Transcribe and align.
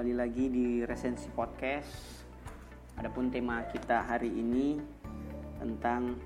Kembali 0.00 0.16
lagi 0.16 0.48
di 0.48 0.80
Resensi 0.80 1.28
Podcast. 1.28 2.24
Adapun 2.96 3.28
tema 3.28 3.68
kita 3.68 4.00
hari 4.08 4.32
ini 4.32 4.80
tentang 5.60 6.16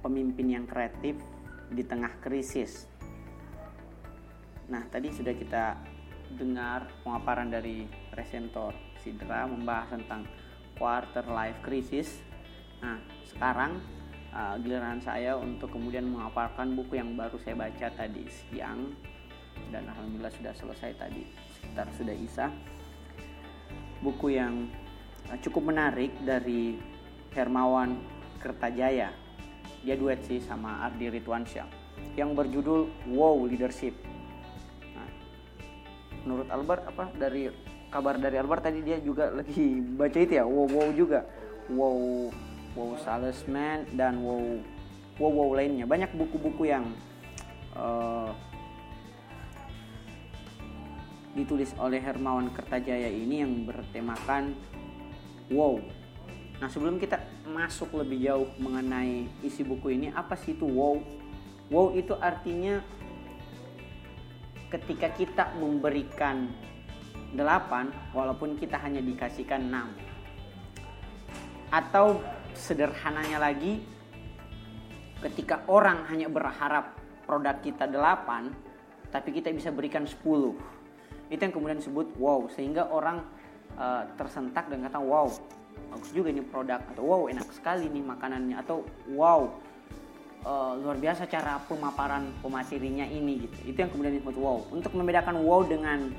pemimpin 0.00 0.56
yang 0.56 0.64
kreatif 0.64 1.20
di 1.68 1.84
tengah 1.84 2.16
krisis. 2.24 2.88
Nah, 4.72 4.88
tadi 4.88 5.12
sudah 5.12 5.36
kita 5.36 5.76
dengar 6.40 6.88
pemaparan 7.04 7.52
dari 7.52 7.84
presenter 8.08 8.72
Sidra 9.04 9.44
membahas 9.44 10.00
tentang 10.00 10.24
quarter 10.80 11.28
life 11.28 11.60
crisis. 11.60 12.24
Nah, 12.80 13.04
sekarang 13.28 13.84
uh, 14.32 14.56
giliran 14.64 15.04
saya 15.04 15.36
untuk 15.36 15.76
kemudian 15.76 16.08
mengaparkan 16.08 16.72
buku 16.72 16.96
yang 16.96 17.12
baru 17.20 17.36
saya 17.36 17.68
baca 17.68 17.92
tadi 17.92 18.24
siang 18.32 18.96
dan 19.72 19.88
alhamdulillah 19.90 20.32
sudah 20.32 20.54
selesai 20.54 20.94
tadi 20.96 21.24
sekitar 21.66 21.90
sudah 21.98 22.14
isa 22.14 22.46
buku 23.98 24.38
yang 24.38 24.70
uh, 25.26 25.38
cukup 25.42 25.74
menarik 25.74 26.14
dari 26.22 26.78
Hermawan 27.34 27.98
Kertajaya. 28.38 29.10
Dia 29.82 29.98
duet 29.98 30.22
sih 30.22 30.38
sama 30.38 30.86
Ardi 30.86 31.10
Ridwansyah 31.10 31.66
yang 32.14 32.38
berjudul 32.38 33.10
Wow 33.10 33.50
Leadership. 33.50 33.98
Nah, 34.94 35.10
menurut 36.22 36.46
Albert 36.54 36.86
apa 36.86 37.10
dari 37.18 37.50
kabar 37.90 38.14
dari 38.14 38.38
Albert 38.38 38.70
tadi 38.70 38.86
dia 38.86 39.02
juga 39.02 39.30
lagi 39.42 39.82
baca 39.82 40.18
itu 40.22 40.38
ya 40.38 40.46
wow 40.46 40.70
wow 40.70 40.88
juga. 40.94 41.26
Wow 41.66 42.30
wow 42.78 42.94
salesman 43.02 43.90
dan 43.98 44.22
wow 44.22 44.62
wow 45.18 45.30
wow 45.34 45.50
lainnya. 45.58 45.82
Banyak 45.82 46.14
buku-buku 46.14 46.70
yang 46.70 46.86
uh, 47.74 48.30
ditulis 51.36 51.76
oleh 51.76 52.00
Hermawan 52.00 52.48
Kertajaya 52.56 53.12
ini 53.12 53.44
yang 53.44 53.68
bertemakan 53.68 54.56
wow. 55.52 55.76
Nah 56.56 56.72
sebelum 56.72 56.96
kita 56.96 57.20
masuk 57.44 57.92
lebih 58.00 58.24
jauh 58.24 58.48
mengenai 58.56 59.28
isi 59.44 59.60
buku 59.60 59.92
ini 59.92 60.08
apa 60.08 60.32
sih 60.34 60.56
itu 60.56 60.64
wow? 60.64 60.96
Wow 61.68 61.92
itu 61.92 62.16
artinya 62.16 62.80
ketika 64.72 65.12
kita 65.12 65.44
memberikan 65.60 66.48
delapan 67.36 67.92
walaupun 68.16 68.56
kita 68.56 68.80
hanya 68.80 69.04
dikasihkan 69.04 69.68
enam. 69.68 69.92
Atau 71.68 72.24
sederhananya 72.56 73.36
lagi 73.36 73.84
ketika 75.20 75.68
orang 75.68 76.08
hanya 76.08 76.32
berharap 76.32 76.96
produk 77.28 77.60
kita 77.60 77.84
8 77.84 79.12
tapi 79.12 79.28
kita 79.32 79.52
bisa 79.52 79.72
berikan 79.72 80.04
10 80.04 80.75
itu 81.32 81.40
yang 81.40 81.54
kemudian 81.54 81.78
disebut 81.78 82.14
wow 82.18 82.46
sehingga 82.52 82.86
orang 82.90 83.22
uh, 83.78 84.06
tersentak 84.14 84.70
dan 84.70 84.82
kata 84.86 84.98
wow 85.02 85.30
bagus 85.92 86.10
juga 86.14 86.32
ini 86.32 86.42
produk 86.42 86.80
atau 86.92 87.02
wow 87.04 87.22
enak 87.28 87.48
sekali 87.52 87.90
nih 87.90 88.04
makanannya 88.04 88.56
atau 88.58 88.86
wow 89.12 89.50
uh, 90.46 90.72
luar 90.78 90.96
biasa 90.96 91.26
cara 91.26 91.60
pemaparan 91.66 92.30
pematerinya 92.40 93.04
ini 93.06 93.46
gitu 93.46 93.74
itu 93.74 93.78
yang 93.78 93.90
kemudian 93.90 94.14
disebut 94.16 94.36
wow 94.38 94.62
untuk 94.70 94.94
membedakan 94.94 95.42
wow 95.42 95.62
dengan 95.66 96.10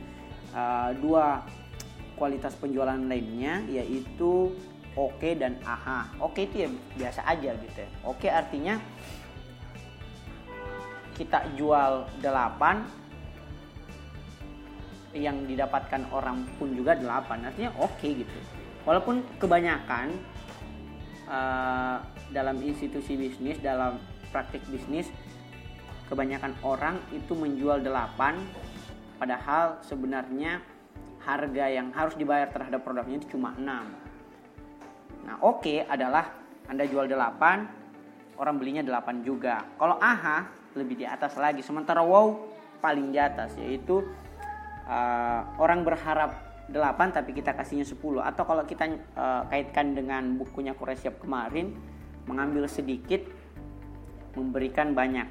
uh, 0.51 0.91
dua 0.99 1.43
kualitas 2.17 2.57
penjualan 2.57 2.97
lainnya 2.97 3.61
yaitu 3.69 4.51
oke 4.97 5.21
okay 5.21 5.37
dan 5.37 5.61
aha. 5.61 6.09
Oke 6.17 6.43
okay 6.43 6.43
itu 6.49 6.55
ya 6.65 6.69
biasa 6.97 7.21
aja 7.29 7.53
gitu 7.53 7.77
ya. 7.77 7.89
Oke 8.03 8.25
okay 8.25 8.31
artinya 8.33 8.81
kita 11.13 11.45
jual 11.57 12.09
8 12.21 13.06
yang 15.17 15.49
didapatkan 15.49 16.07
orang 16.13 16.45
pun 16.61 16.71
juga 16.77 16.93
8 16.93 17.49
artinya 17.49 17.71
oke 17.81 17.97
okay 17.97 18.21
gitu. 18.21 18.39
Walaupun 18.85 19.25
kebanyakan 19.41 20.15
uh, 21.27 21.99
dalam 22.31 22.61
institusi 22.63 23.19
bisnis, 23.19 23.59
dalam 23.59 23.99
praktik 24.31 24.63
bisnis 24.69 25.09
kebanyakan 26.07 26.55
orang 26.63 26.95
itu 27.11 27.35
menjual 27.35 27.83
8 27.83 29.19
padahal 29.19 29.81
sebenarnya 29.83 30.63
harga 31.25 31.65
yang 31.67 31.91
harus 31.91 32.15
dibayar 32.15 32.47
terhadap 32.47 32.85
produknya 32.87 33.19
itu 33.19 33.35
cuma 33.35 33.51
6 33.59 34.07
Nah, 35.27 35.35
oke 35.43 35.59
okay 35.59 35.77
adalah 35.83 36.31
Anda 36.71 36.87
jual 36.87 37.03
8, 37.11 38.39
orang 38.39 38.55
belinya 38.55 38.79
8 38.79 39.27
juga. 39.27 39.67
Kalau 39.75 39.99
AHA 39.99 40.37
lebih 40.79 41.03
di 41.03 41.05
atas 41.07 41.35
lagi. 41.35 41.59
Sementara 41.59 41.99
wow 41.99 42.31
paling 42.79 43.11
di 43.11 43.19
atas 43.19 43.59
yaitu 43.59 44.07
uh, 44.87 45.41
orang 45.59 45.83
berharap 45.83 46.47
8 46.67 47.15
tapi 47.15 47.31
kita 47.31 47.55
kasihnya 47.55 47.87
10 47.87 47.99
atau 48.23 48.43
kalau 48.43 48.63
kita 48.67 48.91
uh, 49.15 49.47
kaitkan 49.47 49.95
dengan 49.95 50.35
bukunya 50.35 50.75
Kuresiap 50.75 51.19
kemarin 51.23 51.75
mengambil 52.27 52.67
sedikit 52.67 53.23
memberikan 54.35 54.91
banyak. 54.91 55.27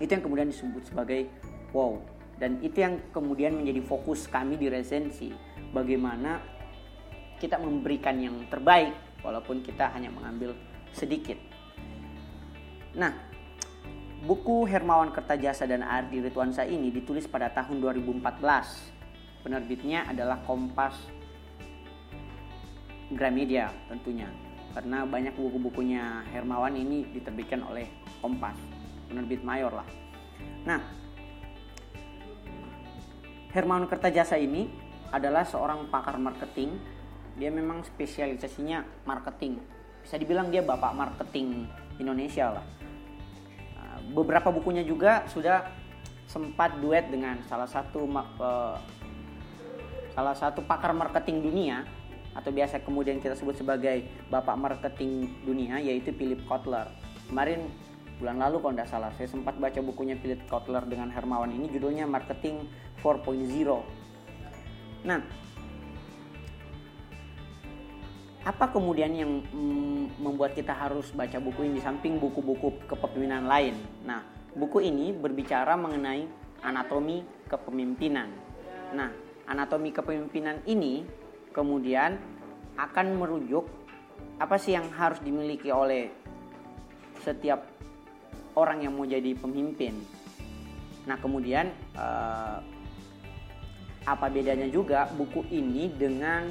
Itu 0.00 0.16
yang 0.16 0.24
kemudian 0.24 0.48
disebut 0.48 0.88
sebagai 0.88 1.28
wow 1.76 2.00
dan 2.40 2.56
itu 2.64 2.80
yang 2.80 2.96
kemudian 3.12 3.52
menjadi 3.52 3.84
fokus 3.84 4.24
kami 4.28 4.56
di 4.56 4.72
resensi. 4.72 5.28
Bagaimana 5.70 6.40
kita 7.36 7.60
memberikan 7.60 8.16
yang 8.16 8.36
terbaik 8.48 8.96
walaupun 9.20 9.60
kita 9.60 9.92
hanya 9.92 10.08
mengambil 10.08 10.56
sedikit. 10.96 11.36
Nah, 12.96 13.29
buku 14.20 14.68
Hermawan 14.68 15.16
Kertajasa 15.16 15.64
dan 15.64 15.80
Ardi 15.80 16.20
Ridwansa 16.20 16.68
ini 16.68 16.92
ditulis 16.92 17.24
pada 17.24 17.48
tahun 17.48 17.80
2014. 17.80 18.20
Penerbitnya 19.40 20.04
adalah 20.04 20.44
Kompas 20.44 20.92
Gramedia 23.08 23.72
tentunya. 23.88 24.28
Karena 24.76 25.02
banyak 25.08 25.34
buku-bukunya 25.34 26.22
Hermawan 26.30 26.76
ini 26.76 27.08
diterbitkan 27.10 27.64
oleh 27.64 27.88
Kompas, 28.20 28.54
penerbit 29.08 29.40
mayor 29.40 29.72
lah. 29.72 29.88
Nah, 30.68 30.80
Hermawan 33.50 33.88
Kertajasa 33.88 34.38
ini 34.38 34.70
adalah 35.10 35.42
seorang 35.42 35.90
pakar 35.90 36.20
marketing 36.22 36.78
dia 37.34 37.50
memang 37.50 37.82
spesialisasinya 37.82 39.08
marketing 39.08 39.58
bisa 40.04 40.14
dibilang 40.20 40.54
dia 40.54 40.62
bapak 40.62 40.92
marketing 40.94 41.66
Indonesia 41.98 42.60
lah 42.60 42.79
beberapa 44.10 44.50
bukunya 44.50 44.82
juga 44.82 45.26
sudah 45.30 45.70
sempat 46.26 46.78
duet 46.78 47.10
dengan 47.10 47.42
salah 47.50 47.66
satu 47.66 48.06
uh, 48.06 48.78
salah 50.14 50.34
satu 50.34 50.62
pakar 50.62 50.94
marketing 50.94 51.42
dunia 51.42 51.86
atau 52.30 52.54
biasa 52.54 52.78
kemudian 52.86 53.18
kita 53.18 53.34
sebut 53.34 53.58
sebagai 53.58 54.06
bapak 54.30 54.54
marketing 54.54 55.42
dunia 55.42 55.82
yaitu 55.82 56.14
Philip 56.14 56.38
Kotler. 56.46 56.86
Kemarin 57.26 57.66
bulan 58.20 58.36
lalu 58.36 58.56
kalau 58.60 58.74
tidak 58.76 58.90
salah 58.92 59.10
saya 59.16 59.32
sempat 59.32 59.56
baca 59.56 59.80
bukunya 59.80 60.12
Philip 60.20 60.44
Kotler 60.44 60.84
dengan 60.84 61.08
Hermawan 61.08 61.48
ini 61.56 61.72
judulnya 61.72 62.04
Marketing 62.04 62.68
4.0 63.00 63.40
nah 65.00 65.24
apa 68.40 68.72
kemudian 68.72 69.12
yang 69.12 69.44
mm, 69.44 70.16
membuat 70.16 70.56
kita 70.56 70.72
harus 70.72 71.12
baca 71.12 71.36
buku 71.36 71.68
ini 71.68 71.76
di 71.76 71.82
samping 71.84 72.16
buku-buku 72.16 72.88
kepemimpinan 72.88 73.44
lain? 73.44 73.76
Nah, 74.08 74.24
buku 74.56 74.80
ini 74.80 75.12
berbicara 75.12 75.76
mengenai 75.76 76.24
anatomi 76.64 77.20
kepemimpinan. 77.52 78.32
Nah, 78.96 79.12
anatomi 79.44 79.92
kepemimpinan 79.92 80.64
ini 80.64 81.04
kemudian 81.52 82.16
akan 82.80 83.06
merujuk 83.20 83.68
apa 84.40 84.56
sih 84.56 84.72
yang 84.72 84.88
harus 84.88 85.20
dimiliki 85.20 85.68
oleh 85.68 86.08
setiap 87.20 87.60
orang 88.56 88.88
yang 88.88 88.96
mau 88.96 89.04
jadi 89.04 89.36
pemimpin. 89.36 90.00
Nah, 91.04 91.20
kemudian 91.20 91.68
eh, 91.92 92.58
apa 94.08 94.26
bedanya 94.32 94.64
juga 94.72 95.12
buku 95.12 95.44
ini 95.52 95.92
dengan 95.92 96.48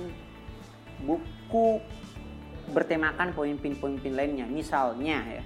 buku 1.02 1.39
bertemakan 2.70 3.34
pemimpin-pemimpin 3.34 4.14
lainnya. 4.14 4.46
Misalnya 4.46 5.26
ya, 5.26 5.44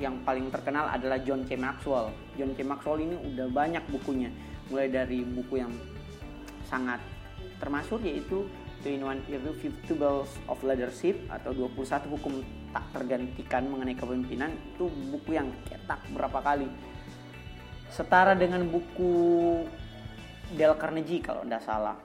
yang 0.00 0.24
paling 0.24 0.48
terkenal 0.48 0.88
adalah 0.88 1.20
John 1.20 1.44
C. 1.44 1.60
Maxwell. 1.60 2.08
John 2.40 2.56
C. 2.56 2.64
Maxwell 2.64 3.04
ini 3.04 3.16
udah 3.20 3.46
banyak 3.52 3.84
bukunya, 3.92 4.32
mulai 4.72 4.88
dari 4.88 5.20
buku 5.20 5.60
yang 5.60 5.72
sangat 6.64 7.02
termasuk 7.60 8.00
yaitu 8.06 8.48
21 8.80 9.28
Irrefutable 9.28 10.24
of 10.48 10.58
Leadership 10.64 11.20
atau 11.28 11.52
21 11.52 12.08
hukum 12.16 12.40
tak 12.72 12.84
tergantikan 12.96 13.68
mengenai 13.68 13.92
kepemimpinan 13.92 14.48
itu 14.72 14.88
buku 15.12 15.36
yang 15.36 15.52
cetak 15.68 16.00
berapa 16.16 16.40
kali 16.40 16.68
setara 17.92 18.32
dengan 18.32 18.64
buku 18.64 19.12
Dale 20.56 20.78
Carnegie 20.80 21.20
kalau 21.20 21.44
tidak 21.44 21.60
salah 21.60 21.98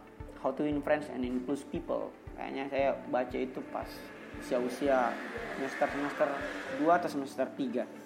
How 0.44 0.52
to 0.52 0.68
Win 0.68 0.84
Friends 0.84 1.08
and 1.14 1.24
Influence 1.24 1.64
People 1.64 2.12
kayaknya 2.36 2.64
saya 2.70 2.90
baca 3.10 3.38
itu 3.40 3.60
pas 3.72 3.88
usia-usia 4.40 5.16
semester 5.56 5.88
semester 5.88 6.28
2 6.84 6.88
atau 6.92 7.10
semester 7.10 7.48
3 7.48 8.06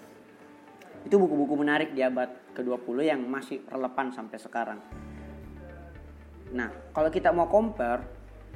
Itu 1.10 1.16
buku-buku 1.16 1.56
menarik 1.56 1.96
di 1.96 2.04
abad 2.04 2.28
ke-20 2.54 2.98
yang 3.08 3.24
masih 3.24 3.64
relevan 3.72 4.12
sampai 4.12 4.36
sekarang. 4.36 4.80
Nah, 6.52 6.68
kalau 6.92 7.08
kita 7.08 7.31
mau 7.31 7.48
compare 7.48 8.04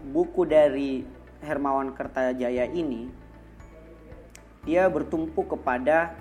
buku 0.03 0.43
dari 0.43 1.07
Hermawan 1.39 1.95
Kertajaya 1.95 2.67
ini 2.67 3.07
dia 4.67 4.87
bertumpu 4.91 5.47
kepada 5.47 6.15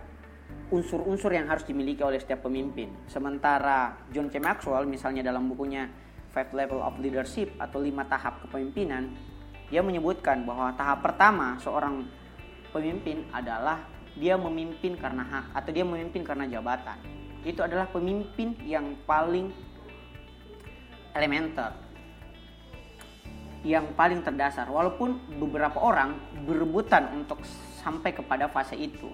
unsur-unsur 0.70 1.30
yang 1.34 1.46
harus 1.50 1.66
dimiliki 1.66 2.02
oleh 2.02 2.18
setiap 2.18 2.46
pemimpin. 2.46 2.90
Sementara 3.06 3.94
John 4.10 4.30
C. 4.30 4.38
Maxwell 4.42 4.86
misalnya 4.86 5.26
dalam 5.26 5.46
bukunya 5.50 5.90
Five 6.32 6.50
Level 6.56 6.80
of 6.80 6.96
Leadership 6.98 7.52
atau 7.60 7.78
lima 7.78 8.08
tahap 8.08 8.40
kepemimpinan, 8.46 9.12
dia 9.72 9.80
menyebutkan 9.80 10.44
bahwa 10.44 10.68
tahap 10.76 11.00
pertama 11.00 11.56
seorang 11.56 12.04
pemimpin 12.76 13.24
adalah 13.32 13.80
dia 14.12 14.36
memimpin 14.36 15.00
karena 15.00 15.24
hak 15.24 15.56
atau 15.56 15.70
dia 15.72 15.80
memimpin 15.80 16.20
karena 16.20 16.44
jabatan. 16.44 17.00
Itu 17.40 17.64
adalah 17.64 17.88
pemimpin 17.88 18.52
yang 18.68 19.00
paling 19.08 19.48
elementer. 21.16 21.72
Yang 23.64 23.96
paling 23.96 24.20
terdasar 24.20 24.68
walaupun 24.68 25.40
beberapa 25.40 25.80
orang 25.80 26.20
berebutan 26.44 27.08
untuk 27.16 27.40
sampai 27.80 28.12
kepada 28.12 28.52
fase 28.52 28.76
itu. 28.76 29.08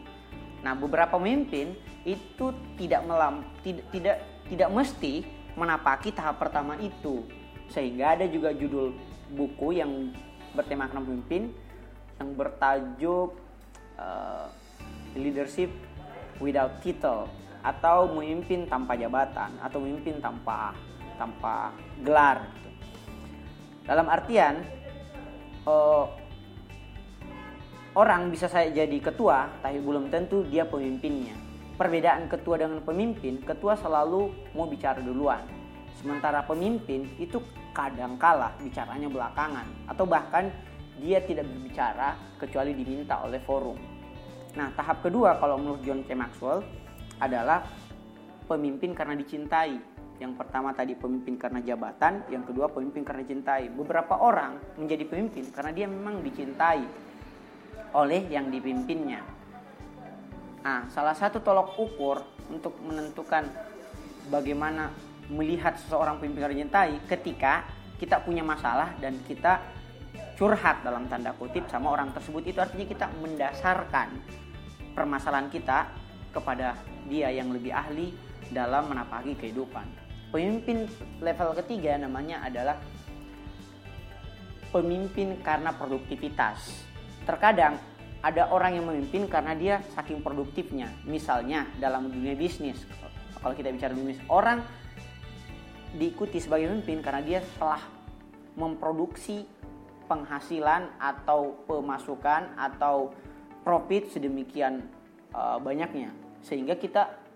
Nah, 0.67 0.75
beberapa 0.75 1.23
pemimpin 1.23 1.79
itu 2.03 2.51
tidak 2.75 3.07
melam 3.07 3.47
tidak 3.63 3.87
tidak 3.95 4.17
tidak 4.51 4.69
mesti 4.75 5.23
menapaki 5.55 6.11
tahap 6.11 6.43
pertama 6.43 6.75
itu. 6.83 7.23
Sehingga 7.71 8.19
ada 8.19 8.27
juga 8.27 8.51
judul 8.51 8.97
buku 9.37 9.79
yang 9.79 10.11
bertemakan 10.57 11.05
pemimpin 11.05 11.53
yang 12.19 12.35
bertajuk 12.35 13.31
uh, 13.99 14.47
leadership 15.15 15.71
without 16.39 16.79
title 16.83 17.27
atau 17.63 18.07
memimpin 18.15 18.65
tanpa 18.71 18.95
jabatan 18.95 19.51
atau 19.59 19.83
memimpin 19.83 20.23
tanpa 20.23 20.73
tanpa 21.19 21.75
gelar 22.07 22.47
gitu. 22.55 22.71
Dalam 23.83 24.07
artian 24.07 24.63
uh, 25.67 26.07
orang 27.99 28.31
bisa 28.31 28.47
saya 28.47 28.71
jadi 28.71 28.99
ketua 29.03 29.51
tapi 29.59 29.83
belum 29.83 30.09
tentu 30.09 30.47
dia 30.47 30.63
pemimpinnya. 30.63 31.35
Perbedaan 31.79 32.27
ketua 32.27 32.59
dengan 32.59 32.83
pemimpin, 32.83 33.39
ketua 33.47 33.79
selalu 33.79 34.35
mau 34.51 34.67
bicara 34.67 34.99
duluan. 34.99 35.47
Sementara 35.95 36.43
pemimpin 36.43 37.07
itu 37.23 37.39
kadang 37.79 38.19
kalah 38.19 38.59
bicaranya 38.59 39.07
belakangan 39.07 39.87
atau 39.87 40.03
bahkan 40.03 40.51
dia 40.99 41.23
tidak 41.23 41.47
berbicara 41.47 42.19
kecuali 42.43 42.75
diminta 42.75 43.23
oleh 43.23 43.39
forum. 43.47 43.79
Nah, 44.59 44.75
tahap 44.75 45.07
kedua 45.07 45.39
kalau 45.39 45.55
menurut 45.63 45.87
John 45.87 46.03
C. 46.03 46.19
Maxwell 46.19 46.67
adalah 47.23 47.63
pemimpin 48.51 48.99
karena 48.99 49.15
dicintai. 49.15 49.79
Yang 50.19 50.35
pertama 50.35 50.75
tadi 50.75 50.99
pemimpin 50.99 51.39
karena 51.39 51.63
jabatan, 51.63 52.27
yang 52.27 52.43
kedua 52.43 52.67
pemimpin 52.67 53.07
karena 53.07 53.23
dicintai. 53.23 53.71
Beberapa 53.71 54.19
orang 54.19 54.59
menjadi 54.75 55.07
pemimpin 55.07 55.55
karena 55.55 55.71
dia 55.71 55.87
memang 55.87 56.19
dicintai 56.27 56.83
oleh 57.95 58.27
yang 58.27 58.51
dipimpinnya. 58.51 59.23
Nah, 60.67 60.91
salah 60.91 61.15
satu 61.15 61.39
tolok 61.39 61.79
ukur 61.79 62.19
untuk 62.51 62.75
menentukan 62.83 63.47
bagaimana 64.27 64.91
melihat 65.29 65.77
seseorang 65.77 66.17
pemimpin 66.21 66.49
karena 66.49 66.57
dicintai 66.57 66.95
ketika 67.09 67.69
kita 68.01 68.23
punya 68.25 68.41
masalah 68.47 68.97
dan 69.03 69.19
kita 69.29 69.61
curhat 70.39 70.87
dalam 70.87 71.11
tanda 71.11 71.35
kutip 71.35 71.67
sama 71.67 71.91
orang 71.93 72.15
tersebut 72.15 72.47
itu 72.47 72.59
artinya 72.63 72.87
kita 72.87 73.07
mendasarkan 73.19 74.09
permasalahan 74.95 75.51
kita 75.51 75.91
kepada 76.31 76.79
dia 77.11 77.29
yang 77.35 77.51
lebih 77.51 77.75
ahli 77.75 78.15
dalam 78.49 78.89
menapaki 78.89 79.35
kehidupan. 79.35 79.85
Pemimpin 80.29 80.87
level 81.21 81.57
ketiga 81.65 81.97
namanya 81.97 82.45
adalah 82.45 82.77
pemimpin 84.71 85.41
karena 85.41 85.73
produktivitas. 85.73 86.85
Terkadang 87.25 87.81
ada 88.21 88.51
orang 88.51 88.77
yang 88.77 88.87
memimpin 88.89 89.31
karena 89.31 89.55
dia 89.57 89.81
saking 89.97 90.21
produktifnya. 90.21 90.91
Misalnya 91.09 91.65
dalam 91.81 92.11
dunia 92.13 92.37
bisnis, 92.37 92.77
kalau 93.41 93.55
kita 93.55 93.73
bicara 93.73 93.95
bisnis, 93.95 94.21
orang 94.29 94.61
diikuti 95.97 96.43
sebagai 96.43 96.69
pemimpin 96.69 97.01
karena 97.01 97.23
dia 97.25 97.41
telah 97.57 97.81
memproduksi 98.59 99.47
penghasilan 100.09 100.99
atau 100.99 101.57
pemasukan 101.69 102.57
atau 102.57 103.13
profit 103.63 104.09
sedemikian 104.13 104.85
uh, 105.33 105.61
banyaknya 105.61 106.13
sehingga 106.45 106.77
kita 106.77 107.29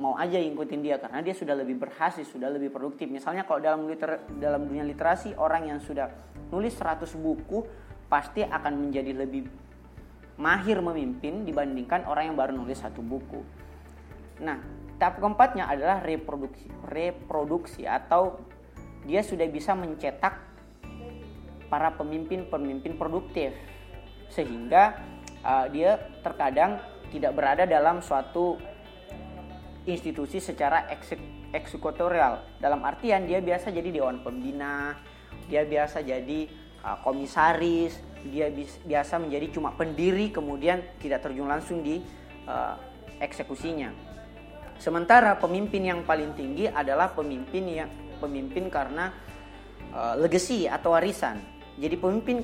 mau 0.00 0.16
aja 0.16 0.40
ngikutin 0.40 0.80
dia 0.80 0.96
karena 0.96 1.20
dia 1.20 1.36
sudah 1.36 1.52
lebih 1.52 1.76
berhasil, 1.76 2.24
sudah 2.24 2.48
lebih 2.48 2.72
produktif. 2.72 3.06
Misalnya 3.06 3.44
kalau 3.44 3.60
dalam 3.60 3.84
liter, 3.84 4.24
dalam 4.40 4.64
dunia 4.64 4.82
literasi 4.82 5.36
orang 5.36 5.68
yang 5.68 5.78
sudah 5.78 6.08
nulis 6.48 6.72
100 6.72 7.04
buku 7.20 7.62
pasti 8.08 8.42
akan 8.42 8.88
menjadi 8.88 9.12
lebih 9.12 9.46
mahir 10.40 10.80
memimpin 10.80 11.44
dibandingkan 11.44 12.08
orang 12.08 12.32
yang 12.32 12.36
baru 12.36 12.56
nulis 12.56 12.80
satu 12.80 13.04
buku. 13.04 13.44
Nah, 14.40 14.56
tahap 15.00 15.16
keempatnya 15.16 15.64
adalah 15.64 16.04
reproduksi, 16.04 16.68
reproduksi 16.92 17.88
atau 17.88 18.36
dia 19.08 19.24
sudah 19.24 19.48
bisa 19.48 19.72
mencetak 19.72 20.36
para 21.72 21.96
pemimpin-pemimpin 21.96 23.00
produktif. 23.00 23.56
Sehingga 24.28 25.00
uh, 25.40 25.66
dia 25.72 25.96
terkadang 26.20 26.78
tidak 27.08 27.32
berada 27.32 27.64
dalam 27.64 28.04
suatu 28.04 28.60
institusi 29.88 30.38
secara 30.38 30.86
eksek 30.92 31.18
eksekutorial. 31.50 32.60
Dalam 32.62 32.84
artian 32.84 33.26
dia 33.26 33.40
biasa 33.42 33.74
jadi 33.74 33.90
dewan 33.90 34.22
pembina 34.22 34.94
dia 35.50 35.66
biasa 35.66 36.06
jadi 36.06 36.46
uh, 36.86 37.02
komisaris 37.02 37.98
dia 38.30 38.52
biasa 38.86 39.18
menjadi 39.18 39.58
cuma 39.58 39.74
pendiri 39.74 40.30
kemudian 40.30 40.84
tidak 41.02 41.26
terjun 41.26 41.50
langsung 41.50 41.82
di 41.82 41.98
uh, 42.46 42.78
eksekusinya 43.18 44.09
sementara 44.80 45.36
pemimpin 45.36 45.84
yang 45.84 46.00
paling 46.02 46.32
tinggi 46.32 46.64
adalah 46.66 47.12
pemimpin 47.12 47.64
yang 47.68 47.90
pemimpin 48.18 48.72
karena 48.72 49.12
uh, 49.92 50.16
legacy 50.16 50.64
atau 50.66 50.96
warisan. 50.96 51.38
Jadi 51.76 51.96
pemimpin 52.00 52.42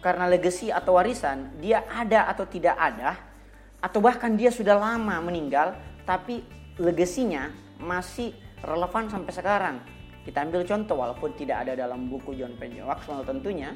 karena 0.00 0.24
legacy 0.26 0.72
atau 0.72 0.96
warisan 0.96 1.60
dia 1.60 1.84
ada 1.86 2.26
atau 2.32 2.48
tidak 2.48 2.74
ada 2.74 3.20
atau 3.78 4.00
bahkan 4.02 4.34
dia 4.34 4.50
sudah 4.50 4.74
lama 4.74 5.20
meninggal 5.22 5.76
tapi 6.02 6.42
legasinya 6.80 7.52
masih 7.78 8.32
relevan 8.64 9.06
sampai 9.12 9.32
sekarang. 9.32 9.76
Kita 10.24 10.44
ambil 10.44 10.64
contoh 10.68 10.96
walaupun 11.00 11.32
tidak 11.36 11.64
ada 11.64 11.72
dalam 11.88 12.08
buku 12.08 12.36
John 12.36 12.52
Penny 12.60 12.84
tentunya 13.24 13.72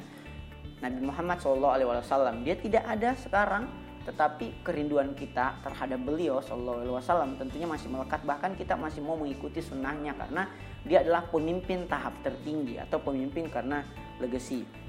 Nabi 0.83 0.99
Muhammad 1.01 1.39
SAW 1.41 2.43
dia 2.43 2.55
tidak 2.59 2.83
ada 2.85 3.15
sekarang 3.17 3.71
tetapi 4.03 4.65
kerinduan 4.67 5.15
kita 5.15 5.63
terhadap 5.63 5.99
beliau 6.03 6.43
SAW 6.43 6.99
tentunya 7.39 7.63
masih 7.63 7.87
melekat 7.87 8.19
bahkan 8.27 8.51
kita 8.53 8.75
masih 8.75 8.99
mau 8.99 9.15
mengikuti 9.15 9.63
sunnahnya 9.63 10.11
karena 10.19 10.51
dia 10.83 10.99
adalah 10.99 11.23
pemimpin 11.31 11.87
tahap 11.87 12.11
tertinggi 12.19 12.75
atau 12.83 12.99
pemimpin 12.99 13.47
karena 13.47 13.87
legacy 14.19 14.83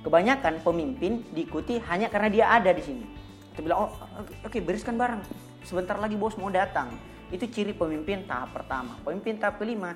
Kebanyakan 0.00 0.64
pemimpin 0.64 1.28
diikuti 1.28 1.76
hanya 1.92 2.08
karena 2.08 2.32
dia 2.32 2.48
ada 2.48 2.72
di 2.72 2.80
sini. 2.80 3.04
Kita 3.52 3.60
bilang, 3.60 3.84
oh 3.84 3.92
oke 4.24 4.48
okay, 4.48 4.64
bereskan 4.64 4.96
barang. 4.96 5.20
Sebentar 5.60 6.00
lagi 6.00 6.16
bos 6.16 6.40
mau 6.40 6.48
datang. 6.48 6.88
Itu 7.28 7.44
ciri 7.44 7.76
pemimpin 7.76 8.24
tahap 8.24 8.56
pertama. 8.56 8.96
Pemimpin 9.04 9.36
tahap 9.36 9.60
kelima, 9.60 9.92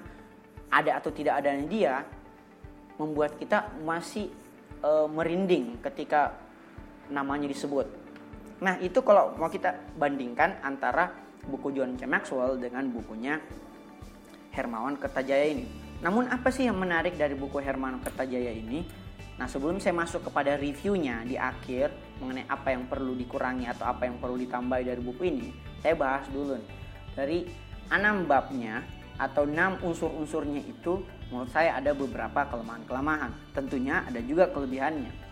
ada 0.69 1.01
atau 1.01 1.09
tidak 1.09 1.41
adanya 1.41 1.65
dia, 1.65 1.95
membuat 3.01 3.41
kita 3.41 3.73
masih 3.81 4.29
uh, 4.85 5.09
merinding 5.09 5.81
ketika 5.81 6.37
namanya 7.09 7.49
disebut. 7.49 7.89
Nah 8.63 8.79
itu 8.79 9.03
kalau 9.03 9.35
mau 9.35 9.51
kita 9.51 9.95
bandingkan 9.99 10.63
antara 10.63 11.11
buku 11.49 11.75
John 11.75 11.99
C. 11.99 12.07
Maxwell 12.07 12.61
dengan 12.61 12.87
bukunya 12.93 13.41
Hermawan 14.55 14.95
Kertajaya 15.01 15.51
ini. 15.51 15.67
Namun 16.05 16.31
apa 16.31 16.53
sih 16.53 16.69
yang 16.69 16.79
menarik 16.79 17.19
dari 17.19 17.35
buku 17.35 17.59
Hermawan 17.59 17.99
Kertajaya 18.05 18.55
ini? 18.55 18.87
Nah 19.35 19.51
sebelum 19.51 19.83
saya 19.83 19.99
masuk 19.99 20.31
kepada 20.31 20.55
reviewnya 20.55 21.27
di 21.27 21.35
akhir 21.35 21.91
mengenai 22.23 22.47
apa 22.47 22.71
yang 22.71 22.87
perlu 22.87 23.19
dikurangi 23.19 23.67
atau 23.67 23.91
apa 23.91 24.07
yang 24.07 24.23
perlu 24.23 24.39
ditambah 24.39 24.79
dari 24.79 25.03
buku 25.03 25.23
ini, 25.27 25.49
saya 25.83 25.99
bahas 25.99 26.25
dulu 26.31 26.55
nih. 26.55 26.71
Dari 27.15 27.39
enam 27.91 28.27
babnya 28.31 28.87
atau 29.19 29.47
enam 29.47 29.79
unsur-unsurnya 29.83 30.63
itu 30.63 31.03
menurut 31.31 31.51
saya 31.51 31.79
ada 31.79 31.91
beberapa 31.95 32.47
kelemahan-kelemahan. 32.47 33.35
Tentunya 33.55 34.07
ada 34.07 34.23
juga 34.23 34.51
kelebihannya. 34.51 35.24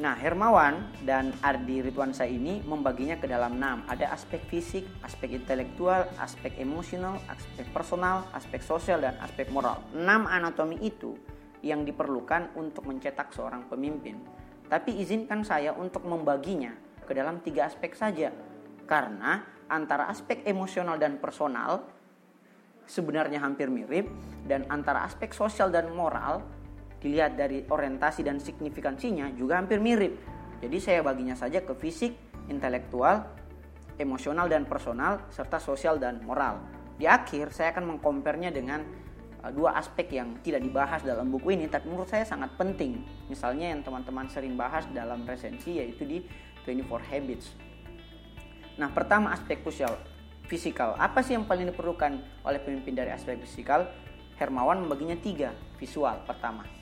Nah, 0.00 0.16
Hermawan 0.16 0.96
dan 1.04 1.28
Ardi 1.44 1.84
Ridwansa 1.84 2.24
ini 2.24 2.64
membaginya 2.64 3.20
ke 3.20 3.28
dalam 3.28 3.60
enam. 3.60 3.84
Ada 3.84 4.16
aspek 4.16 4.40
fisik, 4.48 4.88
aspek 5.04 5.36
intelektual, 5.36 6.08
aspek 6.16 6.56
emosional, 6.56 7.20
aspek 7.28 7.68
personal, 7.68 8.24
aspek 8.32 8.64
sosial, 8.64 9.04
dan 9.04 9.20
aspek 9.20 9.52
moral. 9.52 9.84
Enam 9.92 10.24
anatomi 10.24 10.80
itu 10.80 11.20
yang 11.60 11.84
diperlukan 11.84 12.56
untuk 12.56 12.88
mencetak 12.88 13.28
seorang 13.36 13.68
pemimpin. 13.68 14.16
Tapi 14.72 15.04
izinkan 15.04 15.44
saya 15.44 15.76
untuk 15.76 16.08
membaginya 16.08 16.72
ke 17.04 17.12
dalam 17.12 17.44
tiga 17.44 17.68
aspek 17.68 17.92
saja. 17.92 18.32
Karena 18.88 19.44
antara 19.68 20.08
aspek 20.08 20.48
emosional 20.48 20.96
dan 20.96 21.20
personal 21.20 21.84
sebenarnya 22.88 23.44
hampir 23.44 23.68
mirip 23.68 24.08
dan 24.48 24.64
antara 24.72 25.04
aspek 25.04 25.36
sosial 25.36 25.68
dan 25.68 25.92
moral 25.92 26.40
dilihat 27.00 27.34
dari 27.34 27.64
orientasi 27.64 28.20
dan 28.20 28.38
signifikansinya 28.38 29.32
juga 29.32 29.56
hampir 29.56 29.80
mirip. 29.80 30.20
Jadi 30.60 30.76
saya 30.76 31.00
baginya 31.00 31.32
saja 31.32 31.64
ke 31.64 31.72
fisik, 31.72 32.12
intelektual, 32.52 33.24
emosional 33.96 34.48
dan 34.48 34.68
personal 34.68 35.24
serta 35.32 35.56
sosial 35.56 35.96
dan 35.96 36.20
moral. 36.20 36.60
Di 37.00 37.08
akhir 37.08 37.56
saya 37.56 37.72
akan 37.72 37.96
mengkompernya 37.96 38.52
dengan 38.52 38.84
uh, 39.40 39.48
dua 39.48 39.80
aspek 39.80 40.12
yang 40.12 40.44
tidak 40.44 40.60
dibahas 40.60 41.00
dalam 41.00 41.32
buku 41.32 41.56
ini 41.56 41.64
tapi 41.68 41.88
menurut 41.88 42.12
saya 42.12 42.28
sangat 42.28 42.52
penting. 42.60 43.00
Misalnya 43.32 43.72
yang 43.72 43.80
teman-teman 43.80 44.28
sering 44.28 44.56
bahas 44.60 44.84
dalam 44.92 45.24
resensi 45.24 45.80
yaitu 45.80 46.04
di 46.04 46.18
24 46.68 47.12
Habits. 47.12 47.46
Nah, 48.76 48.92
pertama 48.92 49.32
aspek 49.32 49.60
sosial 49.64 49.96
fisikal. 50.48 50.96
Apa 51.00 51.24
sih 51.24 51.36
yang 51.36 51.48
paling 51.48 51.68
diperlukan 51.68 52.44
oleh 52.44 52.60
pemimpin 52.60 52.92
dari 52.96 53.12
aspek 53.12 53.40
fisikal? 53.40 53.88
Hermawan 54.40 54.84
membaginya 54.84 55.16
tiga. 55.20 55.52
Visual 55.76 56.24
pertama. 56.24 56.79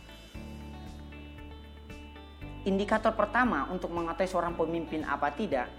Indikator 2.68 3.16
pertama 3.16 3.64
untuk 3.72 3.88
mengetahui 3.96 4.28
seorang 4.28 4.52
pemimpin 4.52 5.00
apa 5.08 5.32
tidak, 5.32 5.72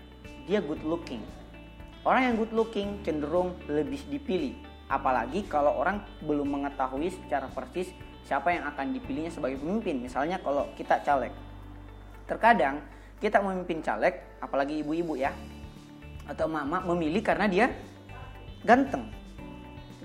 dia 0.50 0.58
good 0.58 0.82
looking. 0.82 1.22
Orang 2.02 2.26
yang 2.26 2.34
good 2.34 2.50
looking 2.50 2.98
cenderung 3.06 3.54
lebih 3.70 4.02
dipilih, 4.10 4.58
apalagi 4.90 5.46
kalau 5.46 5.78
orang 5.78 6.02
belum 6.26 6.50
mengetahui 6.50 7.14
secara 7.14 7.46
persis 7.54 7.94
siapa 8.26 8.58
yang 8.58 8.66
akan 8.74 8.98
dipilihnya 8.98 9.30
sebagai 9.30 9.62
pemimpin. 9.62 10.02
Misalnya 10.02 10.42
kalau 10.42 10.66
kita 10.74 10.98
caleg. 11.06 11.30
Terkadang 12.26 12.82
kita 13.22 13.38
memimpin 13.38 13.86
caleg, 13.86 14.26
apalagi 14.42 14.82
ibu-ibu 14.82 15.14
ya, 15.14 15.30
atau 16.26 16.50
mama 16.50 16.82
memilih 16.90 17.22
karena 17.22 17.46
dia 17.46 17.70
ganteng 18.66 19.14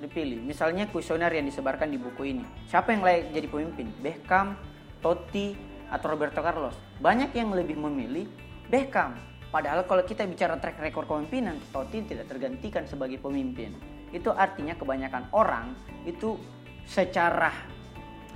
dipilih. 0.04 0.36
Misalnya 0.44 0.84
kuesioner 0.92 1.32
yang 1.32 1.48
disebarkan 1.48 1.88
di 1.88 1.96
buku 1.96 2.28
ini. 2.28 2.44
Siapa 2.68 2.92
yang 2.92 3.00
layak 3.00 3.32
jadi 3.32 3.48
pemimpin? 3.48 3.88
Beckham, 4.04 4.60
Totti, 5.00 5.72
atau 5.94 6.10
Roberto 6.10 6.42
Carlos. 6.42 6.74
Banyak 6.98 7.30
yang 7.38 7.54
lebih 7.54 7.78
memilih 7.78 8.26
Beckham. 8.66 9.14
Padahal 9.54 9.86
kalau 9.86 10.02
kita 10.02 10.26
bicara 10.26 10.58
track 10.58 10.82
record 10.82 11.06
kepemimpinan, 11.06 11.54
Totti 11.70 12.02
tidak 12.02 12.26
tergantikan 12.26 12.82
sebagai 12.90 13.22
pemimpin. 13.22 13.70
Itu 14.10 14.34
artinya 14.34 14.74
kebanyakan 14.74 15.30
orang 15.30 15.78
itu 16.02 16.34
secara 16.82 17.54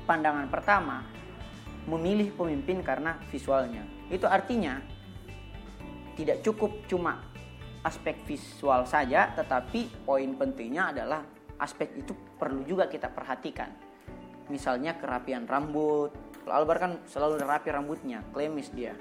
pandangan 0.06 0.46
pertama 0.46 1.02
memilih 1.90 2.30
pemimpin 2.38 2.86
karena 2.86 3.18
visualnya. 3.34 3.82
Itu 4.06 4.30
artinya 4.30 4.78
tidak 6.14 6.46
cukup 6.46 6.86
cuma 6.86 7.18
aspek 7.82 8.22
visual 8.22 8.86
saja, 8.86 9.34
tetapi 9.34 10.06
poin 10.06 10.30
pentingnya 10.38 10.94
adalah 10.94 11.26
aspek 11.58 11.98
itu 11.98 12.14
perlu 12.38 12.62
juga 12.62 12.86
kita 12.86 13.10
perhatikan. 13.10 13.74
Misalnya 14.48 14.96
kerapian 14.96 15.44
rambut, 15.44 16.27
Albar 16.50 16.76
kan 16.78 16.92
selalu 17.08 17.40
rapi 17.42 17.68
rambutnya, 17.72 18.24
klemis 18.32 18.72
dia. 18.72 18.96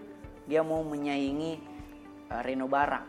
Dia 0.47 0.63
mau 0.63 0.83
menyaingi 0.83 1.59
uh, 2.31 2.41
Reno 2.43 2.71
Barak 2.71 3.03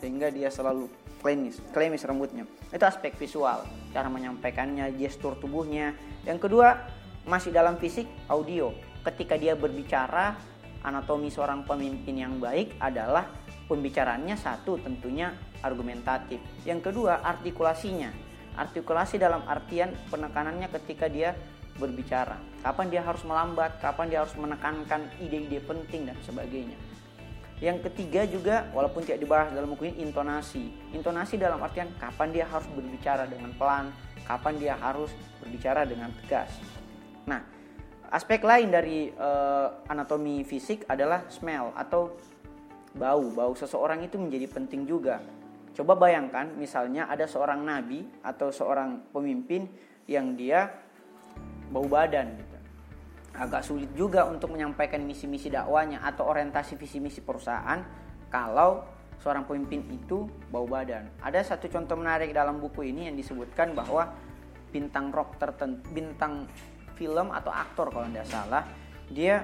sehingga 0.00 0.28
dia 0.28 0.52
selalu 0.52 0.88
klemis, 1.24 1.60
klemis 1.72 2.04
rambutnya. 2.04 2.44
Itu 2.68 2.84
aspek 2.84 3.16
visual, 3.16 3.64
cara 3.96 4.12
menyampaikannya, 4.12 4.92
gestur 5.00 5.40
tubuhnya. 5.40 5.96
Yang 6.28 6.48
kedua, 6.48 6.76
masih 7.24 7.56
dalam 7.56 7.80
fisik, 7.80 8.04
audio. 8.28 8.72
Ketika 9.00 9.40
dia 9.40 9.56
berbicara, 9.56 10.36
anatomi 10.84 11.32
seorang 11.32 11.64
pemimpin 11.64 12.20
yang 12.20 12.36
baik 12.36 12.76
adalah 12.76 13.24
pembicaraannya 13.64 14.36
satu 14.36 14.76
tentunya 14.76 15.32
argumentatif. 15.64 16.40
Yang 16.68 16.92
kedua, 16.92 17.24
artikulasinya. 17.24 18.12
Artikulasi 18.54 19.16
dalam 19.16 19.42
artian 19.48 19.90
penekanannya 20.12 20.68
ketika 20.68 21.08
dia 21.08 21.34
berbicara. 21.78 22.38
Kapan 22.62 22.86
dia 22.90 23.02
harus 23.02 23.22
melambat, 23.26 23.82
kapan 23.82 24.06
dia 24.10 24.22
harus 24.22 24.34
menekankan 24.38 25.10
ide-ide 25.18 25.58
penting 25.62 26.06
dan 26.06 26.16
sebagainya. 26.22 26.78
Yang 27.62 27.86
ketiga 27.90 28.26
juga 28.26 28.66
walaupun 28.74 29.06
tidak 29.06 29.22
dibahas 29.22 29.48
dalam 29.54 29.70
buku 29.72 29.90
ini 29.90 30.04
intonasi. 30.04 30.74
Intonasi 30.90 31.38
dalam 31.38 31.62
artian 31.62 31.88
kapan 31.96 32.34
dia 32.34 32.44
harus 32.50 32.66
berbicara 32.74 33.30
dengan 33.30 33.54
pelan, 33.54 33.94
kapan 34.26 34.54
dia 34.58 34.74
harus 34.74 35.10
berbicara 35.38 35.86
dengan 35.86 36.10
tegas. 36.22 36.50
Nah, 37.24 37.40
aspek 38.10 38.42
lain 38.42 38.74
dari 38.74 39.08
uh, 39.14 39.86
anatomi 39.86 40.42
fisik 40.42 40.84
adalah 40.90 41.30
smell 41.30 41.70
atau 41.78 42.18
bau. 42.98 43.32
Bau 43.32 43.52
seseorang 43.54 44.02
itu 44.02 44.18
menjadi 44.18 44.50
penting 44.50 44.84
juga. 44.84 45.22
Coba 45.74 45.98
bayangkan 45.98 46.54
misalnya 46.54 47.10
ada 47.10 47.26
seorang 47.26 47.62
nabi 47.66 48.06
atau 48.22 48.54
seorang 48.54 49.10
pemimpin 49.10 49.66
yang 50.06 50.38
dia 50.38 50.83
bau 51.70 51.86
badan 51.86 52.36
gitu. 52.36 52.56
Agak 53.34 53.66
sulit 53.66 53.90
juga 53.98 54.26
untuk 54.30 54.54
menyampaikan 54.54 55.02
misi-misi 55.02 55.50
dakwanya 55.50 56.02
atau 56.06 56.30
orientasi 56.30 56.78
visi 56.78 57.02
misi 57.02 57.18
perusahaan 57.18 57.82
kalau 58.30 58.86
seorang 59.18 59.46
pemimpin 59.48 59.86
itu 59.90 60.28
bau 60.50 60.66
badan. 60.68 61.08
Ada 61.22 61.54
satu 61.54 61.66
contoh 61.70 61.98
menarik 61.98 62.30
dalam 62.30 62.60
buku 62.60 62.86
ini 62.92 63.10
yang 63.10 63.16
disebutkan 63.16 63.72
bahwa 63.72 64.14
bintang 64.70 65.14
rock 65.14 65.38
tertentu, 65.38 65.82
bintang 65.94 66.50
film 66.94 67.30
atau 67.30 67.50
aktor 67.50 67.90
kalau 67.90 68.06
tidak 68.10 68.26
salah, 68.26 68.62
dia 69.10 69.42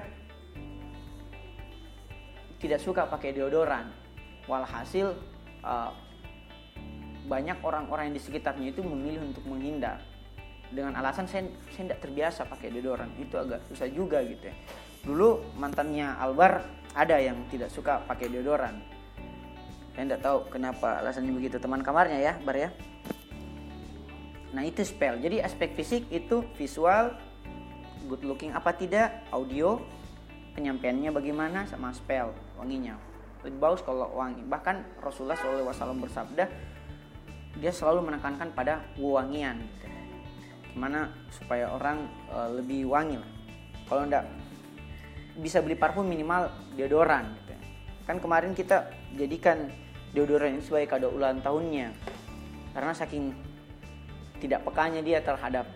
tidak 2.59 2.79
suka 2.79 3.07
pakai 3.09 3.35
deodoran. 3.35 3.91
Walhasil 4.45 5.17
uh, 5.65 5.91
banyak 7.25 7.57
orang-orang 7.63 8.11
yang 8.11 8.15
di 8.17 8.23
sekitarnya 8.23 8.75
itu 8.75 8.81
memilih 8.83 9.23
untuk 9.33 9.45
menghindar 9.47 10.03
dengan 10.71 10.95
alasan 10.95 11.27
saya 11.27 11.45
saya 11.75 11.91
tidak 11.91 11.99
terbiasa 12.03 12.47
pakai 12.47 12.71
deodoran. 12.71 13.11
Itu 13.19 13.35
agak 13.35 13.67
susah 13.67 13.91
juga 13.91 14.23
gitu 14.23 14.47
ya. 14.47 14.55
Dulu 15.03 15.59
mantannya 15.59 16.15
Albar 16.15 16.63
ada 16.95 17.19
yang 17.19 17.37
tidak 17.51 17.69
suka 17.69 17.99
pakai 18.07 18.31
deodoran. 18.31 18.79
Saya 19.91 20.07
tidak 20.07 20.21
tahu 20.23 20.37
kenapa 20.47 21.03
alasannya 21.03 21.35
begitu. 21.35 21.59
Teman 21.59 21.83
kamarnya 21.83 22.19
ya 22.19 22.33
Bar 22.39 22.55
ya. 22.55 22.69
Nah 24.55 24.63
itu 24.63 24.83
spell. 24.87 25.19
Jadi 25.19 25.43
aspek 25.43 25.75
fisik 25.75 26.07
itu 26.11 26.43
visual 26.55 27.15
good 28.07 28.23
looking 28.27 28.51
apa 28.51 28.75
tidak 28.75 29.23
audio 29.31 29.79
penyampaiannya 30.55 31.11
bagaimana 31.11 31.67
sama 31.67 31.91
spell 31.95 32.31
wanginya. 32.59 32.95
Lebih 33.43 33.59
bagus 33.59 33.81
kalau 33.83 34.11
wangi. 34.15 34.43
Bahkan 34.47 35.03
Rasulullah 35.03 35.39
SAW 35.39 35.99
bersabda 35.99 36.45
dia 37.59 37.71
selalu 37.71 38.11
menekankan 38.11 38.55
pada 38.55 38.79
wangian. 38.95 39.59
gitu 39.59 40.00
gimana 40.71 41.11
supaya 41.31 41.67
orang 41.71 42.07
uh, 42.31 42.49
lebih 42.55 42.87
wangi 42.87 43.19
lah 43.19 43.31
kalau 43.91 44.07
enggak 44.07 44.25
bisa 45.39 45.59
beli 45.63 45.75
parfum 45.75 46.07
minimal 46.07 46.51
deodoran 46.75 47.31
gitu. 47.43 47.55
kan 48.07 48.17
kemarin 48.19 48.51
kita 48.55 48.91
jadikan 49.15 49.71
deodoran 50.11 50.59
ini 50.59 50.63
sebagai 50.63 50.91
kado 50.91 51.11
ulang 51.11 51.39
tahunnya 51.39 51.91
karena 52.71 52.91
saking 52.95 53.35
tidak 54.39 54.63
pekanya 54.63 55.03
dia 55.03 55.19
terhadap 55.19 55.67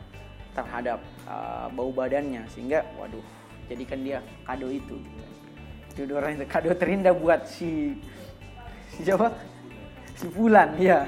terhadap 0.55 0.99
uh, 1.27 1.67
bau 1.71 1.91
badannya 1.91 2.47
sehingga 2.51 2.87
waduh 2.95 3.23
jadikan 3.67 3.99
dia 4.03 4.19
kado 4.47 4.71
itu 4.71 4.95
gitu. 4.95 5.23
deodoran 5.99 6.39
itu 6.39 6.47
kado 6.47 6.71
terindah 6.75 7.11
buat 7.11 7.47
si 7.47 7.99
si 8.95 9.03
siapa 9.03 9.31
si 10.15 10.27
Fulan 10.31 10.79
ya 10.79 11.07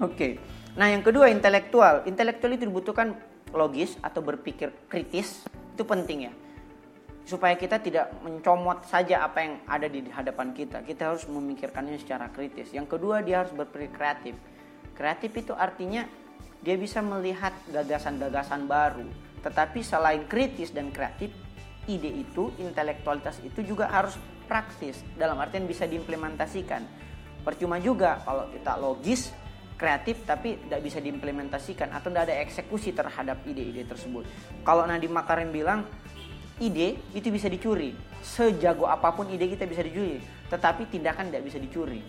oke 0.00 0.16
okay. 0.16 0.32
Nah, 0.78 0.94
yang 0.94 1.02
kedua 1.02 1.26
intelektual. 1.26 2.06
Intelektual 2.06 2.54
itu 2.54 2.70
dibutuhkan 2.70 3.18
logis 3.50 3.98
atau 3.98 4.22
berpikir 4.22 4.70
kritis. 4.86 5.42
Itu 5.74 5.82
penting 5.82 6.30
ya. 6.30 6.32
Supaya 7.26 7.58
kita 7.58 7.82
tidak 7.82 8.14
mencomot 8.22 8.86
saja 8.86 9.26
apa 9.26 9.42
yang 9.42 9.54
ada 9.66 9.90
di 9.90 10.06
hadapan 10.06 10.54
kita. 10.54 10.86
Kita 10.86 11.10
harus 11.10 11.26
memikirkannya 11.26 11.98
secara 11.98 12.30
kritis. 12.30 12.70
Yang 12.70 12.94
kedua, 12.94 13.26
dia 13.26 13.42
harus 13.42 13.50
berpikir 13.58 13.90
kreatif. 13.90 14.34
Kreatif 14.94 15.34
itu 15.34 15.50
artinya 15.50 16.06
dia 16.62 16.78
bisa 16.78 17.02
melihat 17.02 17.58
gagasan-gagasan 17.74 18.70
baru. 18.70 19.02
Tetapi 19.42 19.82
selain 19.82 20.30
kritis 20.30 20.70
dan 20.70 20.94
kreatif, 20.94 21.34
ide 21.90 22.22
itu, 22.22 22.54
intelektualitas 22.62 23.42
itu 23.42 23.66
juga 23.66 23.90
harus 23.90 24.14
praktis. 24.46 25.02
Dalam 25.18 25.42
artian 25.42 25.66
bisa 25.66 25.90
diimplementasikan. 25.90 26.86
Percuma 27.42 27.82
juga 27.82 28.22
kalau 28.22 28.46
kita 28.54 28.78
logis 28.78 29.34
kreatif 29.78 30.26
tapi 30.26 30.58
tidak 30.66 30.82
bisa 30.82 30.98
diimplementasikan 30.98 31.94
atau 31.94 32.10
tidak 32.10 32.28
ada 32.28 32.36
eksekusi 32.42 32.90
terhadap 32.90 33.46
ide-ide 33.46 33.86
tersebut. 33.86 34.26
Kalau 34.66 34.82
Nadiem 34.84 35.14
Makarim 35.14 35.54
bilang 35.54 35.86
ide 36.58 36.98
itu 37.14 37.30
bisa 37.30 37.46
dicuri, 37.46 37.94
sejago 38.18 38.90
apa 38.90 39.14
pun 39.14 39.30
ide 39.30 39.46
kita 39.46 39.64
bisa 39.70 39.86
dicuri, 39.86 40.18
tetapi 40.50 40.90
tindakan 40.90 41.30
tidak 41.30 41.46
bisa 41.46 41.62
dicuri. 41.62 42.02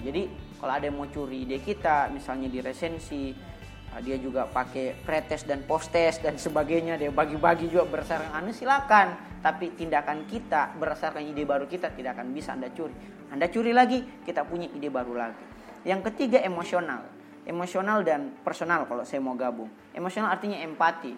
Jadi 0.00 0.22
kalau 0.60 0.72
ada 0.76 0.84
yang 0.88 0.96
mau 0.96 1.08
curi 1.08 1.48
ide 1.48 1.60
kita, 1.60 2.12
misalnya 2.12 2.48
di 2.48 2.60
resensi, 2.60 3.32
ah, 3.92 4.00
dia 4.00 4.16
juga 4.16 4.48
pakai 4.48 4.96
pretest 5.04 5.48
dan 5.48 5.64
postes 5.64 6.20
dan 6.20 6.36
sebagainya, 6.36 6.96
dia 7.00 7.12
bagi-bagi 7.12 7.68
juga 7.68 7.88
berdasarkan 7.88 8.32
anu 8.36 8.52
silakan. 8.52 9.16
Tapi 9.40 9.72
tindakan 9.72 10.28
kita 10.28 10.76
berdasarkan 10.76 11.24
ide 11.24 11.48
baru 11.48 11.64
kita 11.64 11.96
tidak 11.96 12.20
akan 12.20 12.32
bisa 12.36 12.52
anda 12.52 12.68
curi. 12.72 12.92
Anda 13.32 13.48
curi 13.48 13.72
lagi, 13.72 14.04
kita 14.24 14.44
punya 14.44 14.68
ide 14.68 14.92
baru 14.92 15.16
lagi. 15.16 15.44
Yang 15.84 16.12
ketiga 16.12 16.42
emosional. 16.44 17.06
Emosional 17.48 18.04
dan 18.04 18.36
personal 18.44 18.84
kalau 18.84 19.02
saya 19.02 19.18
mau 19.18 19.34
gabung. 19.34 19.68
Emosional 19.96 20.30
artinya 20.30 20.60
empati. 20.60 21.16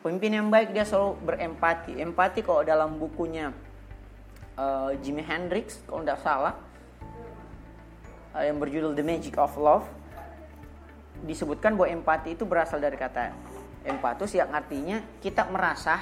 Pemimpin 0.00 0.32
yang 0.32 0.48
baik 0.48 0.72
dia 0.72 0.88
selalu 0.88 1.20
berempati. 1.20 2.00
Empati 2.00 2.40
kalau 2.40 2.64
dalam 2.64 2.96
bukunya 2.96 3.52
uh, 4.56 4.90
Jimi 5.00 5.20
Hendrix 5.24 5.84
kalau 5.84 6.00
tidak 6.04 6.20
salah 6.24 6.54
uh, 8.36 8.44
yang 8.44 8.56
berjudul 8.60 8.92
The 8.96 9.04
Magic 9.04 9.34
of 9.40 9.54
Love 9.56 9.86
disebutkan 11.20 11.76
bahwa 11.76 11.92
empati 11.92 12.32
itu 12.32 12.48
berasal 12.48 12.80
dari 12.80 12.96
kata 12.96 13.36
empatus 13.84 14.32
yang 14.32 14.48
artinya 14.52 15.04
kita 15.20 15.44
merasa 15.52 16.00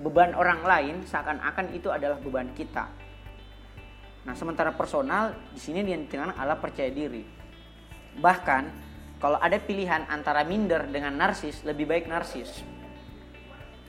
beban 0.00 0.32
orang 0.32 0.64
lain 0.64 0.94
seakan-akan 1.04 1.76
itu 1.76 1.92
adalah 1.92 2.16
beban 2.16 2.48
kita. 2.56 2.88
Nah, 4.20 4.36
sementara 4.36 4.76
personal 4.76 5.32
di 5.52 5.60
sini 5.60 5.80
ditentukan 5.80 6.36
adalah 6.36 6.60
percaya 6.60 6.92
diri. 6.92 7.24
Bahkan 8.20 8.62
kalau 9.16 9.40
ada 9.40 9.56
pilihan 9.56 10.04
antara 10.12 10.44
minder 10.44 10.84
dengan 10.88 11.16
narsis, 11.16 11.64
lebih 11.64 11.88
baik 11.88 12.04
narsis. 12.04 12.60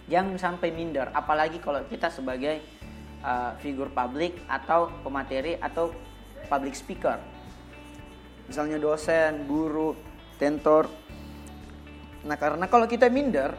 Jangan 0.07 0.35
sampai 0.39 0.71
minder, 0.75 1.11
apalagi 1.15 1.59
kalau 1.63 1.83
kita 1.87 2.11
sebagai 2.11 2.59
uh, 3.23 3.55
figur 3.59 3.91
publik 3.91 4.43
atau 4.47 4.91
pemateri 5.03 5.55
atau 5.59 5.91
public 6.47 6.75
speaker. 6.75 7.19
Misalnya 8.47 8.75
dosen, 8.75 9.47
guru, 9.47 9.95
tentor. 10.35 10.91
Nah, 12.27 12.35
karena 12.35 12.67
kalau 12.67 12.87
kita 12.91 13.07
minder, 13.07 13.55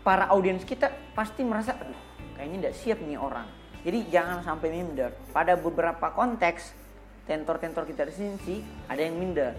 para 0.00 0.32
audiens 0.32 0.64
kita 0.64 0.88
pasti 1.12 1.44
merasa 1.44 1.76
aduh 1.76 2.00
kayaknya 2.36 2.56
tidak 2.72 2.74
siap 2.80 2.98
nih 3.04 3.20
orang 3.20 3.59
jadi 3.80 3.98
jangan 4.12 4.44
sampai 4.44 4.68
minder. 4.68 5.10
Pada 5.32 5.56
beberapa 5.56 6.12
konteks 6.12 6.76
tentor-tentor 7.24 7.88
kita 7.88 8.04
di 8.08 8.14
sini 8.14 8.34
sih 8.44 8.58
ada 8.90 9.00
yang 9.00 9.16
minder. 9.16 9.56